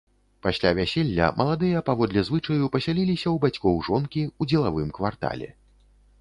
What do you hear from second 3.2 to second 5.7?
ў бацькоў жонкі, у дзелавым квартале.